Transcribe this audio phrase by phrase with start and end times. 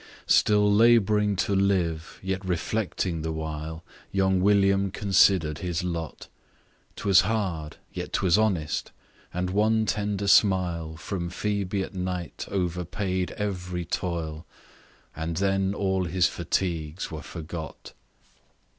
[0.25, 6.27] Still labouring to live, yet reflecting the while, Young William consider'd his lot;
[6.95, 8.91] 'Twas hard, yet 'twas honest;
[9.31, 14.47] and one tender smile From Phoebe at night overpaid ev'ry toil,
[15.15, 17.93] And then all his fatigues were forgot.